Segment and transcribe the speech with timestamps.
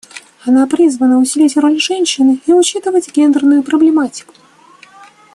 [0.47, 4.33] Она призвана усилить роль женщин и учитывать гендерную проблематику.